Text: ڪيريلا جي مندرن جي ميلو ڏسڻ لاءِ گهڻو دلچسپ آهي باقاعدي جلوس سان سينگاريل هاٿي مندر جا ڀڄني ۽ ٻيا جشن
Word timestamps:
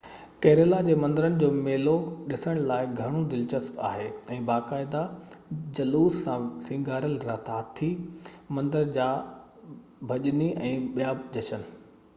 ڪيريلا 0.43 0.77
جي 0.85 0.93
مندرن 1.01 1.35
جي 1.43 1.49
ميلو 1.67 1.91
ڏسڻ 2.31 2.61
لاءِ 2.71 2.87
گهڻو 3.01 3.19
دلچسپ 3.33 3.77
آهي 3.91 4.39
باقاعدي 4.49 5.03
جلوس 5.83 6.17
سان 6.25 6.49
سينگاريل 6.71 7.17
هاٿي 7.37 7.91
مندر 8.61 8.91
جا 9.01 9.11
ڀڄني 10.13 10.53
۽ 10.77 10.77
ٻيا 10.97 11.17
جشن 11.37 11.73